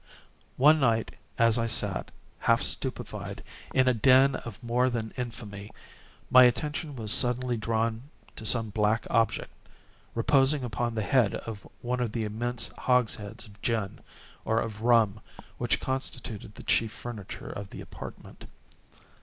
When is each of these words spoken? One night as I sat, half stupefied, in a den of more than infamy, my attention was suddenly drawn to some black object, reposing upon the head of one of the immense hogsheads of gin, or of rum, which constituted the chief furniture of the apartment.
One 0.57 0.79
night 0.79 1.11
as 1.37 1.59
I 1.59 1.67
sat, 1.67 2.09
half 2.39 2.63
stupefied, 2.63 3.43
in 3.71 3.87
a 3.87 3.93
den 3.93 4.33
of 4.35 4.57
more 4.63 4.89
than 4.89 5.13
infamy, 5.15 5.69
my 6.31 6.45
attention 6.45 6.95
was 6.95 7.11
suddenly 7.11 7.55
drawn 7.55 8.09
to 8.35 8.43
some 8.43 8.71
black 8.71 9.05
object, 9.11 9.53
reposing 10.15 10.63
upon 10.63 10.95
the 10.95 11.03
head 11.03 11.35
of 11.35 11.67
one 11.81 11.99
of 11.99 12.13
the 12.13 12.23
immense 12.23 12.69
hogsheads 12.79 13.45
of 13.45 13.61
gin, 13.61 13.99
or 14.43 14.59
of 14.59 14.81
rum, 14.81 15.19
which 15.59 15.79
constituted 15.79 16.55
the 16.55 16.63
chief 16.63 16.91
furniture 16.91 17.51
of 17.51 17.69
the 17.69 17.81
apartment. 17.81 18.45